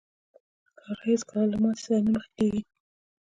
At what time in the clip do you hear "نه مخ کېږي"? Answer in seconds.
2.05-2.61